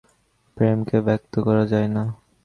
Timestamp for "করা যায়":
1.45-1.89